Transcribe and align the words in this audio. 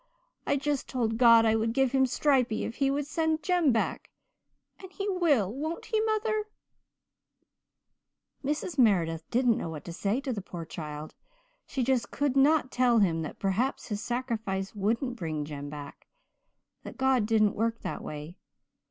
I 0.47 0.57
just 0.57 0.89
told 0.89 1.19
God 1.19 1.45
I 1.45 1.55
would 1.55 1.73
give 1.73 1.91
Him 1.91 2.07
Stripey 2.07 2.63
if 2.65 2.77
He 2.77 2.89
would 2.89 3.05
send 3.05 3.43
Jem 3.43 3.71
back. 3.71 4.09
And 4.81 4.91
He 4.91 5.07
will, 5.07 5.53
won't 5.53 5.85
He, 5.85 6.01
mother?' 6.01 6.45
"Mrs. 8.43 8.79
Meredith 8.79 9.29
didn't 9.29 9.59
know 9.59 9.69
what 9.69 9.85
to 9.85 9.93
say 9.93 10.19
to 10.21 10.33
the 10.33 10.41
poor 10.41 10.65
child. 10.65 11.13
She 11.67 11.83
just 11.83 12.09
could 12.09 12.35
not 12.35 12.71
tell 12.71 12.97
him 12.97 13.21
that 13.21 13.37
perhaps 13.37 13.89
his 13.89 14.01
sacrifice 14.03 14.73
wouldn't 14.73 15.17
bring 15.17 15.45
Jem 15.45 15.69
back 15.69 16.07
that 16.81 16.97
God 16.97 17.27
didn't 17.27 17.53
work 17.53 17.81
that 17.81 18.01
way. 18.03 18.37